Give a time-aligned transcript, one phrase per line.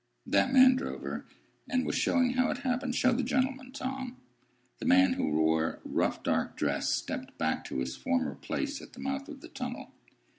[0.25, 1.27] That man drove her,
[1.69, 2.95] and was showing how it happened.
[2.95, 4.17] Show the gentleman, Tom."
[4.79, 8.93] The man, who wore a rough dark dress, stepped back to his former place at
[8.93, 9.91] the mouth of the tunnel.